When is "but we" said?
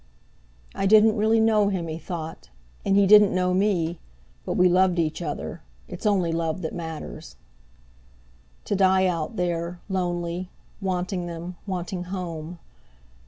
4.47-4.67